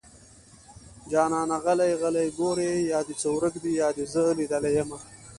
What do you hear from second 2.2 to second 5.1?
ګورې يا دې څه ورک دي يا دې زه ليدلې يمه